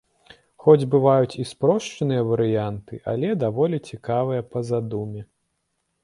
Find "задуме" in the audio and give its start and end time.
4.71-5.21